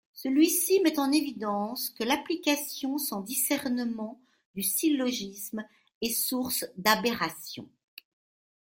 [0.15, 4.19] Celui-ci met en évidence que l'application sans discernement
[4.55, 5.63] du syllogisme
[6.01, 7.69] est source d'aberrations.